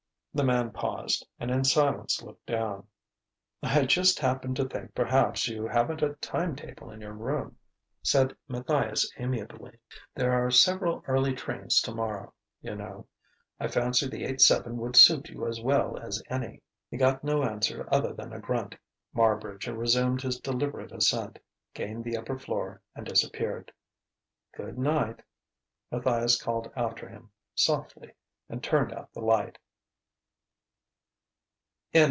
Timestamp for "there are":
10.15-10.49